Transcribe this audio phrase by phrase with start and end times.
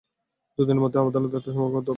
[0.59, 1.89] দুই দিনের মধ্যে তাকে আদালতে আত্মসমর্পণ করতে হবে।